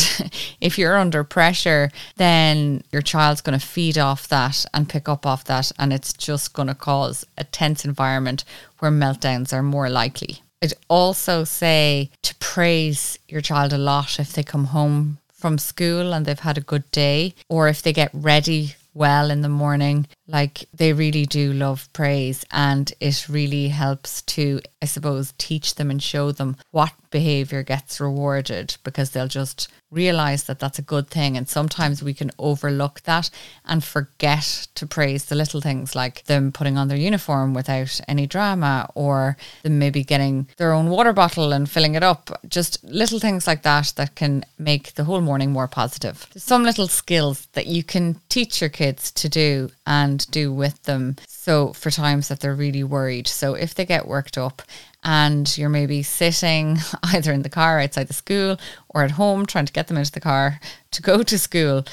if 0.59 0.77
you're 0.77 0.97
under 0.97 1.23
pressure, 1.23 1.91
then 2.17 2.83
your 2.91 3.01
child's 3.01 3.41
going 3.41 3.57
to 3.57 3.65
feed 3.65 3.97
off 3.97 4.27
that 4.27 4.65
and 4.73 4.89
pick 4.89 5.07
up 5.07 5.25
off 5.25 5.45
that. 5.45 5.71
And 5.79 5.93
it's 5.93 6.11
just 6.11 6.53
going 6.53 6.67
to 6.67 6.75
cause 6.75 7.25
a 7.37 7.43
tense 7.43 7.85
environment 7.85 8.43
where 8.79 8.91
meltdowns 8.91 9.53
are 9.53 9.63
more 9.63 9.89
likely. 9.89 10.41
I'd 10.61 10.73
also 10.89 11.45
say 11.45 12.09
to 12.23 12.35
praise 12.35 13.17
your 13.29 13.41
child 13.41 13.71
a 13.71 13.77
lot 13.77 14.19
if 14.19 14.33
they 14.33 14.43
come 14.43 14.65
home 14.65 15.19
from 15.31 15.57
school 15.57 16.11
and 16.11 16.25
they've 16.25 16.39
had 16.39 16.57
a 16.57 16.61
good 16.61 16.89
day, 16.91 17.33
or 17.47 17.69
if 17.69 17.81
they 17.81 17.93
get 17.93 18.09
ready 18.13 18.75
well 18.99 19.31
in 19.31 19.41
the 19.41 19.49
morning. 19.49 20.05
Like 20.27 20.65
they 20.71 20.93
really 20.93 21.25
do 21.25 21.53
love 21.53 21.91
praise, 21.93 22.45
and 22.51 22.93
it 22.99 23.27
really 23.27 23.69
helps 23.69 24.21
to, 24.33 24.59
I 24.81 24.85
suppose, 24.85 25.33
teach 25.39 25.75
them 25.75 25.89
and 25.89 26.03
show 26.03 26.31
them 26.31 26.57
what 26.69 26.93
behavior 27.09 27.63
gets 27.63 27.99
rewarded 27.99 28.77
because 28.83 29.09
they'll 29.09 29.27
just 29.27 29.67
realize 29.91 30.43
that 30.43 30.59
that's 30.59 30.77
a 30.77 30.83
good 30.83 31.07
thing. 31.07 31.35
And 31.35 31.49
sometimes 31.49 32.03
we 32.03 32.13
can 32.13 32.29
overlook 32.37 33.01
that 33.01 33.31
and 33.65 33.83
forget 33.83 34.67
to 34.75 34.85
praise 34.85 35.25
the 35.25 35.35
little 35.35 35.61
things 35.61 35.95
like 35.95 36.25
them 36.25 36.51
putting 36.51 36.77
on 36.77 36.87
their 36.87 36.97
uniform 36.97 37.55
without 37.55 37.99
any 38.07 38.27
drama 38.27 38.89
or 38.93 39.35
them 39.63 39.79
maybe 39.79 40.03
getting 40.03 40.47
their 40.57 40.73
own 40.73 40.89
water 40.89 41.13
bottle 41.13 41.51
and 41.51 41.69
filling 41.69 41.95
it 41.95 42.03
up. 42.03 42.39
Just 42.47 42.83
little 42.83 43.19
things 43.19 43.47
like 43.47 43.63
that 43.63 43.93
that 43.95 44.15
can 44.15 44.45
make 44.59 44.93
the 44.93 45.05
whole 45.05 45.21
morning 45.21 45.51
more 45.51 45.67
positive. 45.67 46.27
There's 46.33 46.43
some 46.43 46.63
little 46.63 46.87
skills 46.87 47.47
that 47.53 47.65
you 47.65 47.83
can 47.83 48.19
teach 48.29 48.61
your 48.61 48.69
kids 48.69 48.88
to 48.97 49.29
do 49.29 49.69
and 49.85 50.29
do 50.31 50.51
with 50.51 50.81
them. 50.83 51.15
So 51.27 51.73
for 51.73 51.91
times 51.91 52.27
that 52.27 52.39
they're 52.39 52.55
really 52.55 52.83
worried. 52.83 53.27
So 53.27 53.53
if 53.53 53.73
they 53.75 53.85
get 53.85 54.07
worked 54.07 54.37
up 54.37 54.61
and 55.03 55.57
you're 55.57 55.69
maybe 55.69 56.03
sitting 56.03 56.77
either 57.03 57.31
in 57.31 57.43
the 57.43 57.49
car 57.49 57.79
outside 57.79 58.07
the 58.07 58.13
school 58.13 58.59
or 58.89 59.03
at 59.03 59.11
home 59.11 59.45
trying 59.45 59.65
to 59.65 59.73
get 59.73 59.87
them 59.87 59.97
into 59.97 60.11
the 60.11 60.19
car 60.19 60.59
to 60.91 61.01
go 61.01 61.23
to 61.23 61.39
school, 61.39 61.85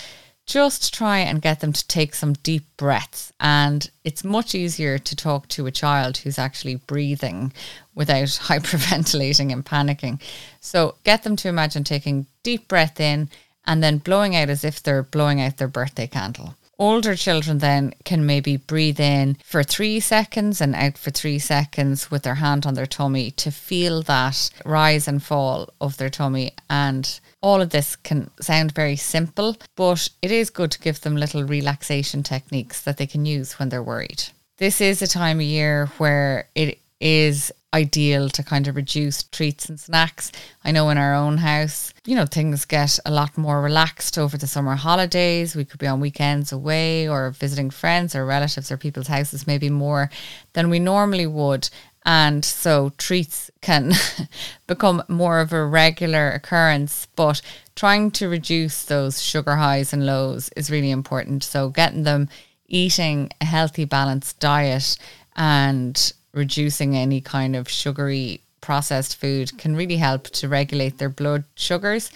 just 0.46 0.94
try 0.94 1.18
and 1.18 1.42
get 1.42 1.60
them 1.60 1.72
to 1.72 1.88
take 1.88 2.14
some 2.14 2.32
deep 2.34 2.64
breaths. 2.76 3.32
And 3.40 3.90
it's 4.04 4.22
much 4.22 4.54
easier 4.54 4.96
to 4.96 5.16
talk 5.16 5.48
to 5.48 5.66
a 5.66 5.72
child 5.72 6.18
who's 6.18 6.38
actually 6.38 6.76
breathing 6.76 7.52
without 7.94 8.28
hyperventilating 8.28 9.52
and 9.52 9.64
panicking. 9.64 10.20
So 10.60 10.94
get 11.02 11.24
them 11.24 11.36
to 11.36 11.48
imagine 11.48 11.84
taking 11.84 12.26
deep 12.44 12.68
breath 12.68 13.00
in 13.00 13.28
and 13.66 13.82
then 13.82 13.98
blowing 13.98 14.36
out 14.36 14.48
as 14.48 14.64
if 14.64 14.82
they're 14.82 15.02
blowing 15.02 15.40
out 15.40 15.56
their 15.56 15.68
birthday 15.68 16.06
candle. 16.06 16.54
Older 16.78 17.14
children 17.14 17.58
then 17.58 17.94
can 18.04 18.26
maybe 18.26 18.58
breathe 18.58 19.00
in 19.00 19.38
for 19.42 19.62
three 19.62 19.98
seconds 19.98 20.60
and 20.60 20.74
out 20.74 20.98
for 20.98 21.10
three 21.10 21.38
seconds 21.38 22.10
with 22.10 22.22
their 22.22 22.34
hand 22.34 22.66
on 22.66 22.74
their 22.74 22.86
tummy 22.86 23.30
to 23.30 23.50
feel 23.50 24.02
that 24.02 24.50
rise 24.64 25.08
and 25.08 25.22
fall 25.22 25.70
of 25.80 25.96
their 25.96 26.10
tummy. 26.10 26.52
And 26.68 27.18
all 27.40 27.62
of 27.62 27.70
this 27.70 27.96
can 27.96 28.30
sound 28.40 28.72
very 28.72 28.96
simple, 28.96 29.56
but 29.74 30.10
it 30.20 30.30
is 30.30 30.50
good 30.50 30.70
to 30.72 30.80
give 30.80 31.00
them 31.00 31.16
little 31.16 31.44
relaxation 31.44 32.22
techniques 32.22 32.82
that 32.82 32.98
they 32.98 33.06
can 33.06 33.24
use 33.24 33.58
when 33.58 33.70
they're 33.70 33.82
worried. 33.82 34.24
This 34.58 34.80
is 34.82 35.00
a 35.00 35.06
time 35.06 35.38
of 35.38 35.46
year 35.46 35.86
where 35.96 36.48
it 36.54 36.78
is 37.00 37.52
ideal 37.76 38.30
to 38.30 38.42
kind 38.42 38.66
of 38.66 38.74
reduce 38.74 39.22
treats 39.22 39.68
and 39.68 39.78
snacks. 39.78 40.32
I 40.64 40.72
know 40.72 40.88
in 40.88 40.96
our 40.98 41.14
own 41.14 41.36
house, 41.38 41.92
you 42.06 42.16
know, 42.16 42.24
things 42.24 42.64
get 42.64 42.98
a 43.04 43.10
lot 43.10 43.36
more 43.36 43.60
relaxed 43.60 44.16
over 44.16 44.38
the 44.38 44.46
summer 44.46 44.76
holidays. 44.76 45.54
We 45.54 45.66
could 45.66 45.78
be 45.78 45.86
on 45.86 46.00
weekends 46.00 46.52
away 46.52 47.06
or 47.06 47.30
visiting 47.30 47.70
friends 47.70 48.14
or 48.16 48.24
relatives 48.24 48.72
or 48.72 48.78
people's 48.78 49.08
houses 49.08 49.46
maybe 49.46 49.68
more 49.68 50.10
than 50.54 50.70
we 50.70 50.78
normally 50.78 51.26
would. 51.26 51.68
And 52.06 52.44
so 52.44 52.92
treats 52.96 53.50
can 53.60 53.92
become 54.66 55.02
more 55.08 55.40
of 55.40 55.52
a 55.52 55.66
regular 55.66 56.30
occurrence, 56.30 57.08
but 57.14 57.42
trying 57.74 58.10
to 58.12 58.28
reduce 58.28 58.84
those 58.84 59.22
sugar 59.22 59.56
highs 59.56 59.92
and 59.92 60.06
lows 60.06 60.48
is 60.56 60.70
really 60.70 60.92
important. 60.92 61.44
So 61.44 61.68
getting 61.68 62.04
them 62.04 62.28
eating 62.68 63.30
a 63.40 63.44
healthy, 63.44 63.84
balanced 63.84 64.40
diet 64.40 64.96
and 65.36 66.12
reducing 66.36 66.94
any 66.94 67.20
kind 67.20 67.56
of 67.56 67.68
sugary 67.68 68.40
processed 68.60 69.16
food 69.16 69.56
can 69.58 69.74
really 69.74 69.96
help 69.96 70.24
to 70.24 70.48
regulate 70.48 70.98
their 70.98 71.08
blood 71.08 71.44
sugars. 71.54 72.10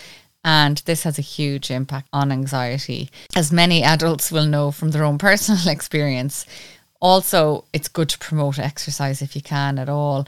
And 0.45 0.79
this 0.85 1.03
has 1.03 1.19
a 1.19 1.23
huge 1.23 1.71
impact 1.71 2.09
on 2.13 2.33
anxiety, 2.33 3.11
as 3.35 3.53
many 3.53 3.83
adults 3.83 4.31
will 4.31 4.47
know 4.47 4.71
from 4.71 4.91
their 4.91 5.05
own 5.05 5.19
personal 5.29 5.69
experience. 5.69 6.47
Also, 7.01 7.65
it's 7.73 7.89
good 7.89 8.11
to 8.11 8.19
promote 8.19 8.59
exercise 8.59 9.23
if 9.23 9.35
you 9.35 9.43
can 9.43 9.79
at 9.79 9.89
all. 9.89 10.27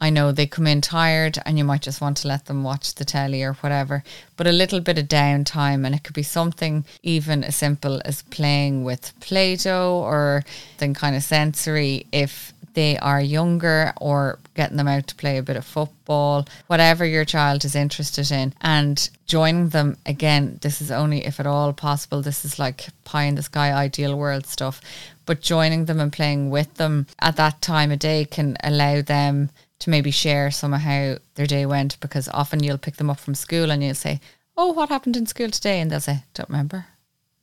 I 0.00 0.10
know 0.10 0.32
they 0.32 0.46
come 0.46 0.66
in 0.66 0.80
tired 0.80 1.38
and 1.46 1.56
you 1.56 1.64
might 1.64 1.82
just 1.82 2.00
want 2.00 2.16
to 2.18 2.28
let 2.28 2.46
them 2.46 2.64
watch 2.64 2.94
the 2.94 3.04
telly 3.04 3.42
or 3.42 3.54
whatever, 3.54 4.02
but 4.36 4.46
a 4.46 4.52
little 4.52 4.80
bit 4.80 4.98
of 4.98 5.06
downtime 5.06 5.86
and 5.86 5.94
it 5.94 6.02
could 6.02 6.14
be 6.14 6.22
something 6.22 6.84
even 7.02 7.44
as 7.44 7.56
simple 7.56 8.02
as 8.04 8.22
playing 8.22 8.84
with 8.84 9.18
Play 9.20 9.56
Doh 9.56 10.02
or 10.04 10.44
then 10.78 10.94
kind 10.94 11.14
of 11.14 11.22
sensory 11.22 12.06
if 12.10 12.52
they 12.74 12.98
are 12.98 13.20
younger 13.20 13.92
or 14.00 14.38
getting 14.54 14.76
them 14.76 14.88
out 14.88 15.06
to 15.06 15.14
play 15.14 15.38
a 15.38 15.42
bit 15.42 15.56
of 15.56 15.64
football, 15.64 16.46
whatever 16.66 17.04
your 17.04 17.24
child 17.24 17.64
is 17.64 17.74
interested 17.74 18.30
in, 18.30 18.52
and 18.60 19.10
joining 19.26 19.70
them 19.70 19.96
again. 20.06 20.58
This 20.60 20.80
is 20.80 20.90
only 20.90 21.24
if 21.24 21.40
at 21.40 21.46
all 21.46 21.72
possible. 21.72 22.20
This 22.22 22.44
is 22.44 22.58
like 22.58 22.88
pie 23.04 23.24
in 23.24 23.36
the 23.36 23.42
sky, 23.42 23.72
ideal 23.72 24.16
world 24.16 24.46
stuff. 24.46 24.80
But 25.26 25.40
joining 25.40 25.86
them 25.86 26.00
and 26.00 26.12
playing 26.12 26.50
with 26.50 26.74
them 26.74 27.06
at 27.18 27.36
that 27.36 27.62
time 27.62 27.90
of 27.90 27.98
day 27.98 28.26
can 28.26 28.56
allow 28.62 29.00
them 29.00 29.50
to 29.78 29.90
maybe 29.90 30.10
share 30.10 30.50
some 30.50 30.74
of 30.74 30.80
how 30.80 31.16
their 31.34 31.46
day 31.46 31.66
went 31.66 31.98
because 32.00 32.28
often 32.28 32.62
you'll 32.62 32.78
pick 32.78 32.96
them 32.96 33.10
up 33.10 33.18
from 33.18 33.34
school 33.34 33.70
and 33.70 33.82
you'll 33.82 33.94
say, 33.94 34.20
Oh, 34.56 34.72
what 34.72 34.88
happened 34.88 35.16
in 35.16 35.26
school 35.26 35.50
today? 35.50 35.80
And 35.80 35.90
they'll 35.90 36.00
say, 36.00 36.24
Don't 36.34 36.48
remember. 36.48 36.86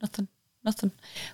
Nothing 0.01 0.27
nothing. 0.63 0.91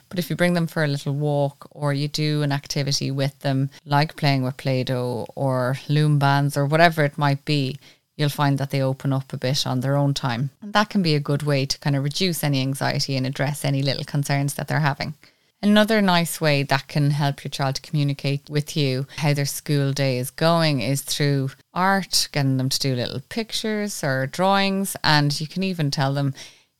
But 0.10 0.20
if 0.20 0.30
you 0.30 0.36
bring 0.36 0.54
them 0.54 0.68
for 0.68 0.84
a 0.84 0.88
little 0.88 1.14
walk 1.14 1.68
or 1.72 1.94
you 1.94 2.08
do 2.08 2.42
an 2.44 2.52
activity 2.52 3.12
with 3.12 3.40
them, 3.40 3.70
like 3.86 4.16
playing 4.16 4.44
with 4.44 4.58
Play 4.58 4.84
Doh 4.84 5.28
or 5.36 5.78
loom 5.88 6.20
bands 6.20 6.58
or 6.58 6.66
whatever 6.66 7.04
it 7.04 7.18
might 7.18 7.44
be, 7.46 7.78
you'll 8.16 8.30
find 8.30 8.58
that 8.58 8.72
they 8.72 8.82
open 8.82 9.14
up 9.14 9.32
a 9.32 9.38
bit 9.38 9.66
on 9.68 9.82
their 9.82 9.96
own 9.96 10.14
time. 10.14 10.50
And 10.62 10.74
that 10.74 10.90
can 10.90 11.02
be 11.02 11.16
a 11.16 11.20
good 11.20 11.44
way 11.44 11.66
to 11.66 11.80
kind 11.80 11.96
of 11.96 12.04
reduce 12.04 12.44
any 12.44 12.62
anxiety 12.62 13.16
and 13.16 13.26
address 13.26 13.64
any 13.64 13.82
little 13.82 14.04
concerns 14.04 14.56
that 14.56 14.68
they're 14.68 14.80
having. 14.80 15.14
Another 15.62 16.04
nice 16.04 16.40
way 16.40 16.62
that 16.64 16.88
can 16.88 17.12
help 17.12 17.44
your 17.44 17.50
child 17.50 17.76
to 17.76 17.82
communicate 17.82 18.48
with 18.48 18.78
you 18.78 19.08
how 19.18 19.34
their 19.34 19.46
school 19.46 19.92
day 19.92 20.20
is 20.20 20.30
going 20.30 20.82
is 20.82 21.02
through 21.02 21.50
art, 21.74 22.30
getting 22.32 22.58
them 22.58 22.70
to 22.70 22.80
do 22.80 22.96
little 22.96 23.22
pictures 23.30 24.04
or 24.04 24.28
drawings. 24.28 24.96
And 25.04 25.40
you 25.42 25.48
can 25.48 25.64
even 25.64 25.90
tell 25.90 26.14
them 26.14 26.36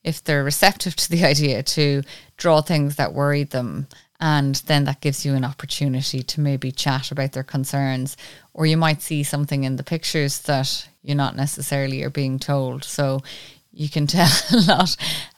if 0.08 0.24
they're 0.24 0.44
receptive 0.44 0.96
to 0.96 1.10
the 1.10 1.26
idea 1.34 1.62
to 1.62 2.02
draw 2.38 2.62
things 2.62 2.96
that 2.96 3.14
worry 3.14 3.44
them 3.44 3.88
and 4.20 4.56
then 4.66 4.86
that 4.86 5.02
gives 5.02 5.26
you 5.26 5.36
an 5.36 5.46
opportunity 5.46 6.24
to 6.24 6.42
maybe 6.42 6.72
chat 6.72 7.12
about 7.12 7.34
their 7.34 7.44
concerns. 7.44 8.18
Or 8.54 8.66
you 8.66 8.78
might 8.78 9.02
see 9.02 9.22
something 9.24 9.64
in 9.64 9.76
the 9.76 9.84
pictures 9.84 10.40
that 10.42 10.90
you're 11.04 11.16
not 11.16 11.36
necessarily 11.36 12.04
are 12.04 12.10
being 12.10 12.40
told. 12.40 12.84
So 12.84 13.22
you 13.72 13.90
can 13.90 14.08
tell 14.08 14.30
a 14.52 14.58
lot 14.62 14.96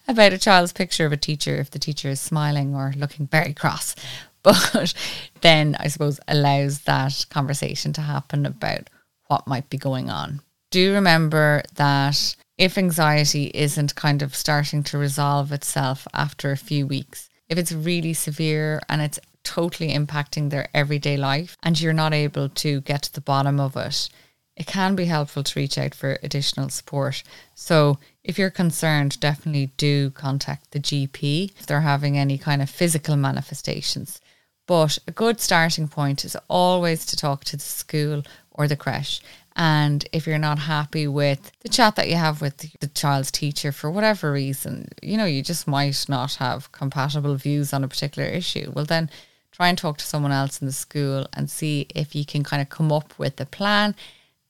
about 0.07 0.33
a 0.33 0.37
child's 0.37 0.71
picture 0.71 1.05
of 1.05 1.11
a 1.11 1.17
teacher 1.17 1.55
if 1.55 1.71
the 1.71 1.79
teacher 1.79 2.09
is 2.09 2.21
smiling 2.21 2.73
or 2.73 2.93
looking 2.95 3.27
very 3.27 3.53
cross. 3.53 3.95
But 4.41 4.93
then 5.41 5.75
i 5.81 5.89
suppose 5.89 6.17
allows 6.29 6.83
that 6.83 7.25
conversation 7.29 7.91
to 7.91 8.01
happen 8.01 8.45
about 8.45 8.89
what 9.27 9.47
might 9.47 9.69
be 9.69 9.77
going 9.77 10.09
on. 10.09 10.39
Do 10.71 10.93
remember 10.93 11.61
that 11.75 12.37
if 12.59 12.77
anxiety 12.77 13.49
isn't 13.53 13.95
kind 13.95 14.21
of 14.21 14.35
starting 14.35 14.83
to 14.83 14.97
resolve 14.97 15.53
itself 15.53 16.05
after 16.13 16.51
a 16.51 16.57
few 16.57 16.85
weeks, 16.85 17.29
if 17.47 17.57
it's 17.57 17.71
really 17.71 18.13
severe 18.13 18.81
and 18.89 19.01
it's 19.01 19.17
totally 19.45 19.93
impacting 19.93 20.49
their 20.49 20.67
everyday 20.73 21.15
life 21.15 21.55
and 21.63 21.79
you're 21.79 21.93
not 21.93 22.13
able 22.13 22.49
to 22.49 22.81
get 22.81 23.03
to 23.03 23.13
the 23.13 23.21
bottom 23.21 23.61
of 23.61 23.77
it, 23.77 24.09
it 24.57 24.67
can 24.67 24.93
be 24.93 25.05
helpful 25.05 25.41
to 25.41 25.57
reach 25.57 25.77
out 25.77 25.95
for 25.95 26.19
additional 26.21 26.67
support. 26.67 27.23
So, 27.55 27.97
if 28.25 28.37
you're 28.37 28.49
concerned, 28.49 29.21
definitely 29.21 29.71
do 29.77 30.11
contact 30.11 30.71
the 30.71 30.81
GP 30.81 31.53
if 31.57 31.65
they're 31.65 31.79
having 31.79 32.17
any 32.17 32.37
kind 32.37 32.61
of 32.61 32.69
physical 32.69 33.15
manifestations. 33.15 34.19
But 34.67 34.99
a 35.07 35.11
good 35.11 35.39
starting 35.39 35.87
point 35.87 36.25
is 36.25 36.35
always 36.49 37.05
to 37.05 37.15
talk 37.15 37.45
to 37.45 37.55
the 37.55 37.63
school 37.63 38.23
or 38.51 38.67
the 38.67 38.75
creche. 38.75 39.21
And 39.59 40.07
if 40.13 40.25
you're 40.25 40.37
not 40.37 40.57
happy 40.57 41.05
with 41.05 41.51
the 41.59 41.67
chat 41.67 41.97
that 41.97 42.07
you 42.07 42.15
have 42.15 42.39
with 42.39 42.79
the 42.79 42.87
child's 42.87 43.29
teacher 43.29 43.73
for 43.73 43.91
whatever 43.91 44.31
reason, 44.31 44.87
you 45.03 45.17
know, 45.17 45.25
you 45.25 45.43
just 45.43 45.67
might 45.67 46.05
not 46.07 46.35
have 46.35 46.71
compatible 46.71 47.35
views 47.35 47.73
on 47.73 47.83
a 47.83 47.89
particular 47.89 48.29
issue. 48.29 48.71
Well, 48.73 48.85
then 48.85 49.09
try 49.51 49.67
and 49.67 49.77
talk 49.77 49.97
to 49.97 50.05
someone 50.05 50.31
else 50.31 50.61
in 50.61 50.65
the 50.65 50.71
school 50.71 51.27
and 51.33 51.49
see 51.49 51.87
if 51.93 52.15
you 52.15 52.25
can 52.25 52.41
kind 52.41 52.61
of 52.61 52.69
come 52.69 52.89
up 52.89 53.13
with 53.19 53.37
a 53.41 53.45
plan 53.45 53.95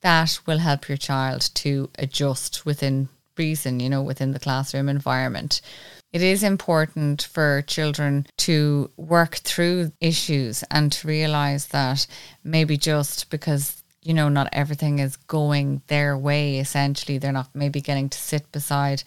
that 0.01 0.39
will 0.45 0.59
help 0.59 0.87
your 0.87 0.97
child 0.97 1.49
to 1.55 1.89
adjust 1.97 2.63
within 2.67 3.09
reason, 3.35 3.79
you 3.79 3.89
know, 3.89 4.03
within 4.03 4.33
the 4.33 4.39
classroom 4.39 4.87
environment. 4.87 5.59
It 6.13 6.21
is 6.21 6.43
important 6.43 7.23
for 7.23 7.63
children 7.63 8.27
to 8.37 8.91
work 8.95 9.37
through 9.37 9.91
issues 9.99 10.63
and 10.69 10.91
to 10.91 11.07
realize 11.07 11.69
that 11.69 12.05
maybe 12.43 12.77
just 12.77 13.31
because 13.31 13.81
you 14.01 14.13
know 14.13 14.29
not 14.29 14.49
everything 14.53 14.99
is 14.99 15.17
going 15.17 15.81
their 15.87 16.17
way 16.17 16.59
essentially 16.59 17.17
they're 17.17 17.31
not 17.31 17.49
maybe 17.53 17.81
getting 17.81 18.09
to 18.09 18.17
sit 18.17 18.51
beside 18.51 19.03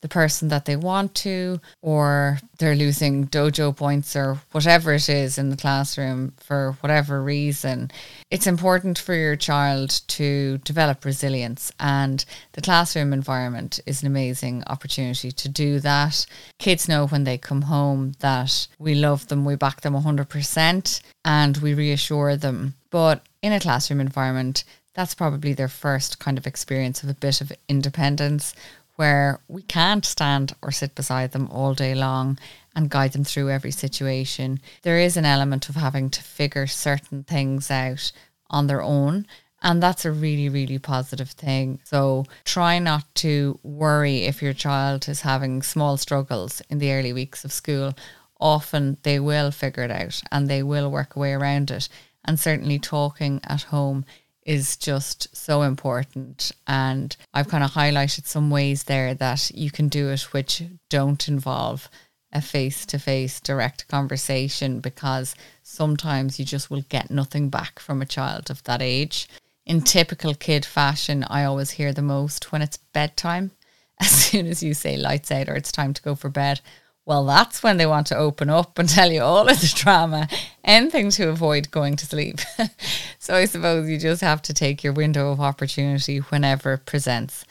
the 0.00 0.08
person 0.08 0.48
that 0.48 0.64
they 0.64 0.76
want 0.76 1.14
to, 1.16 1.60
or 1.82 2.38
they're 2.58 2.76
losing 2.76 3.26
dojo 3.26 3.74
points 3.74 4.14
or 4.14 4.38
whatever 4.52 4.92
it 4.92 5.08
is 5.08 5.38
in 5.38 5.50
the 5.50 5.56
classroom 5.56 6.32
for 6.38 6.76
whatever 6.80 7.22
reason. 7.22 7.90
It's 8.30 8.46
important 8.46 8.98
for 8.98 9.14
your 9.14 9.34
child 9.34 9.90
to 10.08 10.58
develop 10.58 11.04
resilience, 11.04 11.72
and 11.80 12.24
the 12.52 12.62
classroom 12.62 13.12
environment 13.12 13.80
is 13.86 14.02
an 14.02 14.06
amazing 14.06 14.62
opportunity 14.68 15.32
to 15.32 15.48
do 15.48 15.80
that. 15.80 16.26
Kids 16.58 16.88
know 16.88 17.06
when 17.06 17.24
they 17.24 17.38
come 17.38 17.62
home 17.62 18.12
that 18.20 18.68
we 18.78 18.94
love 18.94 19.26
them, 19.28 19.44
we 19.44 19.56
back 19.56 19.80
them 19.80 19.94
100%, 19.94 21.00
and 21.24 21.56
we 21.56 21.74
reassure 21.74 22.36
them. 22.36 22.74
But 22.90 23.22
in 23.42 23.52
a 23.52 23.60
classroom 23.60 24.00
environment, 24.00 24.64
that's 24.94 25.14
probably 25.14 25.52
their 25.52 25.68
first 25.68 26.18
kind 26.18 26.38
of 26.38 26.46
experience 26.46 27.02
of 27.02 27.08
a 27.08 27.14
bit 27.14 27.40
of 27.40 27.52
independence 27.68 28.54
where 28.96 29.38
we 29.46 29.62
can't 29.62 30.04
stand 30.04 30.52
or 30.60 30.72
sit 30.72 30.94
beside 30.96 31.30
them 31.30 31.48
all 31.52 31.72
day 31.72 31.94
long 31.94 32.36
and 32.74 32.90
guide 32.90 33.12
them 33.12 33.22
through 33.22 33.48
every 33.48 33.70
situation. 33.70 34.58
There 34.82 34.98
is 34.98 35.16
an 35.16 35.24
element 35.24 35.68
of 35.68 35.76
having 35.76 36.10
to 36.10 36.22
figure 36.22 36.66
certain 36.66 37.22
things 37.22 37.70
out 37.70 38.10
on 38.50 38.66
their 38.66 38.82
own. 38.82 39.26
And 39.62 39.80
that's 39.82 40.04
a 40.04 40.12
really, 40.12 40.48
really 40.48 40.78
positive 40.78 41.30
thing. 41.30 41.80
So 41.84 42.26
try 42.44 42.78
not 42.78 43.04
to 43.16 43.58
worry 43.62 44.24
if 44.24 44.42
your 44.42 44.52
child 44.52 45.08
is 45.08 45.20
having 45.20 45.62
small 45.62 45.96
struggles 45.96 46.60
in 46.68 46.78
the 46.78 46.92
early 46.92 47.12
weeks 47.12 47.44
of 47.44 47.52
school. 47.52 47.94
Often 48.40 48.98
they 49.02 49.18
will 49.18 49.50
figure 49.50 49.82
it 49.84 49.90
out 49.90 50.22
and 50.30 50.48
they 50.48 50.62
will 50.62 50.90
work 50.90 51.14
a 51.14 51.18
way 51.18 51.32
around 51.32 51.70
it. 51.70 51.88
And 52.24 52.38
certainly 52.38 52.78
talking 52.78 53.40
at 53.44 53.62
home 53.64 54.04
is 54.48 54.76
just 54.76 55.36
so 55.36 55.62
important. 55.62 56.52
And 56.66 57.14
I've 57.34 57.48
kind 57.48 57.62
of 57.62 57.72
highlighted 57.72 58.26
some 58.26 58.50
ways 58.50 58.84
there 58.84 59.14
that 59.14 59.50
you 59.54 59.70
can 59.70 59.88
do 59.88 60.08
it 60.08 60.32
which 60.32 60.62
don't 60.88 61.28
involve 61.28 61.90
a 62.32 62.40
face 62.40 62.84
to 62.86 62.98
face 62.98 63.40
direct 63.40 63.88
conversation 63.88 64.80
because 64.80 65.34
sometimes 65.62 66.38
you 66.38 66.44
just 66.44 66.70
will 66.70 66.82
get 66.88 67.10
nothing 67.10 67.48
back 67.48 67.78
from 67.78 68.00
a 68.00 68.06
child 68.06 68.50
of 68.50 68.62
that 68.64 68.82
age. 68.82 69.28
In 69.66 69.82
typical 69.82 70.34
kid 70.34 70.64
fashion, 70.64 71.24
I 71.28 71.44
always 71.44 71.72
hear 71.72 71.92
the 71.92 72.02
most 72.02 72.50
when 72.50 72.62
it's 72.62 72.78
bedtime. 72.78 73.50
As 74.00 74.10
soon 74.10 74.46
as 74.46 74.62
you 74.62 74.74
say 74.74 74.96
lights 74.96 75.30
out 75.30 75.48
or 75.48 75.56
it's 75.56 75.72
time 75.72 75.92
to 75.92 76.02
go 76.02 76.14
for 76.14 76.30
bed, 76.30 76.60
well, 77.08 77.24
that's 77.24 77.62
when 77.62 77.78
they 77.78 77.86
want 77.86 78.06
to 78.08 78.16
open 78.18 78.50
up 78.50 78.78
and 78.78 78.86
tell 78.88 79.10
you 79.10 79.22
all 79.22 79.48
of 79.48 79.60
the 79.60 79.72
drama, 79.74 80.28
anything 80.62 81.08
to 81.12 81.30
avoid 81.30 81.70
going 81.70 81.96
to 81.96 82.06
sleep. 82.06 82.38
so 83.18 83.34
I 83.34 83.46
suppose 83.46 83.88
you 83.88 83.98
just 83.98 84.20
have 84.20 84.42
to 84.42 84.52
take 84.52 84.84
your 84.84 84.92
window 84.92 85.32
of 85.32 85.40
opportunity 85.40 86.18
whenever 86.18 86.74
it 86.74 86.84
presents. 86.84 87.46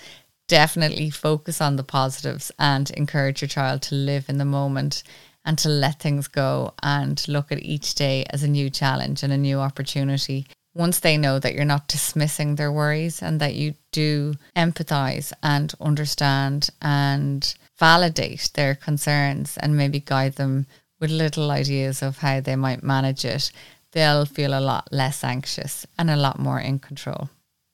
Definitely 0.47 1.09
focus 1.09 1.59
on 1.59 1.75
the 1.75 1.83
positives 1.83 2.51
and 2.59 2.91
encourage 2.91 3.41
your 3.41 3.49
child 3.49 3.81
to 3.83 3.95
live 3.95 4.29
in 4.29 4.37
the 4.37 4.45
moment 4.45 5.01
and 5.43 5.57
to 5.57 5.69
let 5.69 5.99
things 5.99 6.27
go 6.27 6.75
and 6.83 7.27
look 7.27 7.51
at 7.51 7.63
each 7.63 7.95
day 7.95 8.25
as 8.29 8.43
a 8.43 8.47
new 8.47 8.69
challenge 8.69 9.24
and 9.24 9.33
a 9.33 9.37
new 9.37 9.59
opportunity. 9.59 10.46
Once 10.75 11.00
they 11.00 11.17
know 11.17 11.39
that 11.39 11.55
you're 11.55 11.65
not 11.65 11.87
dismissing 11.87 12.55
their 12.55 12.72
worries 12.72 13.24
and 13.24 13.41
that 13.41 13.55
you 13.55 13.74
do 13.91 14.35
empathize 14.55 15.33
and 15.41 15.74
understand 15.81 16.70
and 16.79 17.55
validate 17.79 18.50
their 18.53 18.75
concerns 18.75 19.57
and 19.57 19.77
maybe 19.77 20.00
guide 20.00 20.35
them 20.35 20.66
with 21.00 21.11
little 21.11 21.51
ideas 21.51 22.01
of 22.01 22.20
how 22.20 22.40
they 22.40 22.55
might 22.55 22.83
manage 22.83 23.24
it, 23.24 23.51
they'll 23.92 24.25
feel 24.25 24.57
a 24.57 24.59
lot 24.59 24.87
less 24.92 25.24
anxious 25.24 25.85
and 25.98 26.09
a 26.09 26.16
lot 26.16 26.40
more 26.40 26.59
in 26.59 26.79
control. 26.79 27.29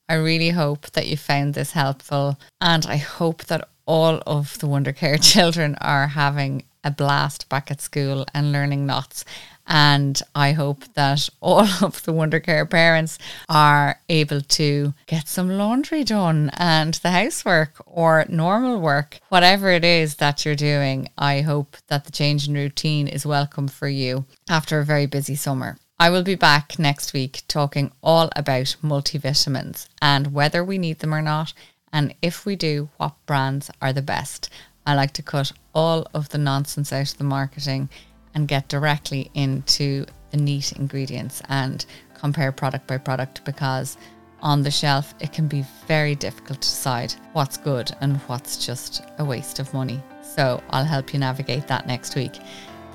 I 0.10 0.16
really 0.16 0.50
hope 0.50 0.92
that 0.92 1.08
you 1.08 1.18
found 1.18 1.54
this 1.54 1.72
helpful 1.72 2.38
and 2.60 2.86
I 2.86 2.98
hope 2.98 3.46
that 3.46 3.68
all 3.86 4.22
of 4.28 4.60
the 4.60 4.68
Wondercare 4.68 5.22
children 5.34 5.76
are 5.82 6.08
having 6.08 6.63
a 6.84 6.92
blast 6.92 7.48
back 7.48 7.72
at 7.72 7.82
school 7.82 8.26
and 8.34 8.52
learning 8.52 8.86
knots 8.86 9.24
and 9.67 10.21
I 10.36 10.52
hope 10.52 10.86
that 10.93 11.30
all 11.41 11.62
of 11.82 12.04
the 12.04 12.13
Wondercare 12.13 12.69
parents 12.69 13.17
are 13.49 13.99
able 14.10 14.41
to 14.41 14.93
get 15.08 15.28
some 15.28 15.49
laundry 15.49 16.04
done 16.04 16.52
and 16.54 16.93
the 16.95 17.12
housework 17.12 17.82
or 17.86 18.26
normal 18.30 18.80
work, 18.80 19.19
whatever 19.30 19.71
it 19.71 19.86
is 19.86 20.15
that 20.15 20.45
you're 20.45 20.56
doing. 20.56 21.10
I 21.17 21.41
hope 21.41 21.78
that 21.88 22.06
the 22.06 22.12
change 22.12 22.47
in 22.47 22.54
routine 22.54 23.08
is 23.08 23.26
welcome 23.26 23.67
for 23.67 23.88
you 23.88 24.26
after 24.49 24.80
a 24.80 24.86
very 24.86 25.06
busy 25.06 25.36
summer. 25.36 25.78
I 25.99 26.10
will 26.10 26.23
be 26.23 26.36
back 26.36 26.78
next 26.78 27.13
week 27.13 27.43
talking 27.47 27.91
all 28.02 28.30
about 28.36 28.76
multivitamins 28.84 29.88
and 30.02 30.34
whether 30.34 30.63
we 30.63 30.78
need 30.78 30.99
them 30.99 31.13
or 31.13 31.21
not, 31.21 31.54
and 31.93 32.15
if 32.21 32.45
we 32.45 32.56
do, 32.56 32.89
what 32.97 33.13
brands 33.26 33.69
are 33.82 33.93
the 33.93 34.02
best. 34.02 34.49
I 34.86 34.95
like 34.95 35.13
to 35.13 35.23
cut 35.23 35.54
all 35.73 36.08
of 36.13 36.30
the 36.30 36.38
nonsense 36.38 36.91
out 36.91 37.12
of 37.12 37.17
the 37.17 37.23
marketing 37.23 37.89
and 38.36 38.48
get 38.48 38.67
directly 38.67 39.30
into 39.34 40.06
the 40.32 40.38
neat 40.38 40.72
ingredients 40.74 41.41
and 41.50 41.86
compare 42.13 42.52
product 42.52 42.88
by 42.88 42.98
product 42.98 43.43
because 43.46 43.98
on 44.41 44.62
the 44.62 44.72
shelf 44.72 45.13
it 45.19 45.32
can 45.32 45.48
be 45.48 45.65
very 45.88 46.15
difficult 46.15 46.62
to 46.62 46.67
decide 46.67 47.13
what's 47.34 47.58
good 47.58 47.91
and 48.02 48.17
what's 48.28 48.65
just 48.65 49.04
a 49.19 49.26
waste 49.26 49.60
of 49.60 49.74
money. 49.74 50.02
So 50.22 50.62
I'll 50.69 50.86
help 50.86 51.13
you 51.13 51.19
navigate 51.19 51.67
that 51.67 51.88
next 51.88 52.15
week. 52.15 52.38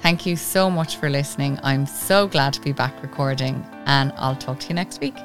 Thank 0.03 0.27
you 0.27 0.37
so 0.37 0.71
much 0.71 0.97
for 0.97 1.11
listening. 1.11 1.59
I'm 1.63 1.87
so 1.87 2.29
glad 2.29 2.53
to 2.55 2.61
be 2.61 2.73
back 2.73 3.03
recording 3.03 3.67
and 3.87 4.13
I'll 4.17 4.37
talk 4.37 4.61
to 4.61 4.69
you 4.69 4.75
next 4.75 5.01
week. 5.01 5.17